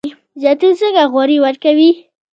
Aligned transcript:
زیتون 0.41 0.71
څنګه 0.79 1.03
غوړي 1.11 1.37
ورکوي؟ 1.41 1.91